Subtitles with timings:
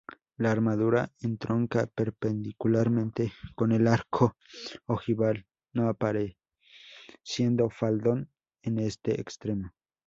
[0.37, 4.35] La armadura entronca perpendicularmente con el arco
[4.87, 8.31] ojival no apareciendo faldón
[8.63, 9.75] en este extremo.